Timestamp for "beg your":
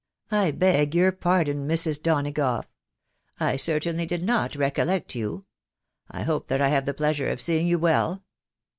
0.49-1.11